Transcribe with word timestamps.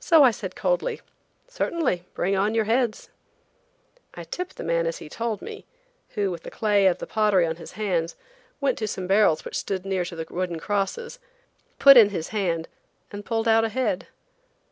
So 0.00 0.24
I 0.24 0.32
said 0.32 0.56
coldly: 0.56 1.00
"Certainly; 1.46 2.02
bring 2.14 2.34
on 2.36 2.56
your 2.56 2.64
heads!" 2.64 3.08
I 4.14 4.24
tipped 4.24 4.58
a 4.58 4.64
man, 4.64 4.84
as 4.84 4.98
he 4.98 5.08
told 5.08 5.40
me, 5.40 5.64
who, 6.16 6.32
with 6.32 6.42
the 6.42 6.50
clay 6.50 6.88
of 6.88 6.98
the 6.98 7.06
pottery 7.06 7.46
on 7.46 7.54
his 7.54 7.74
hands, 7.78 8.16
went 8.60 8.78
to 8.78 8.88
some 8.88 9.06
barrels 9.06 9.44
which 9.44 9.54
stood 9.56 9.86
near 9.86 10.04
to 10.06 10.16
the 10.16 10.26
wooden 10.28 10.58
crosses, 10.58 11.20
put 11.78 11.96
in 11.96 12.08
his 12.08 12.30
hand 12.30 12.66
and 13.12 13.24
pulled 13.24 13.46
out 13.46 13.62
a 13.62 13.68
head! 13.68 14.08